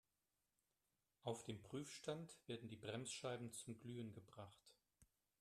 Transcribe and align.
Auf 1.21 1.43
dem 1.43 1.61
Prüfstand 1.61 2.35
werden 2.47 2.67
die 2.69 2.75
Bremsscheiben 2.75 3.51
zum 3.53 3.77
Glühen 3.77 4.13
gebracht. 4.13 4.73